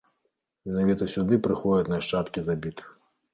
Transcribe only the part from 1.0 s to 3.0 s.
сюды прыходзяць нашчадкі забітых.